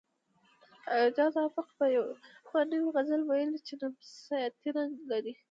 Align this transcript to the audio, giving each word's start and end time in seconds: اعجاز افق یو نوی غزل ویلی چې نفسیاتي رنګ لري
اعجاز 0.97 1.33
افق 1.45 1.69
یو 1.95 2.05
نوی 2.71 2.89
غزل 2.95 3.21
ویلی 3.29 3.59
چې 3.67 3.73
نفسیاتي 3.81 4.69
رنګ 4.77 4.93
لري 5.11 5.33